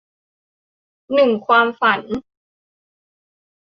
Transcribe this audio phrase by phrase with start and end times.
[1.13, 2.01] หนึ่งความฝัน